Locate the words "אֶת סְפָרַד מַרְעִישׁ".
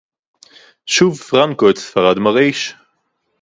1.69-2.75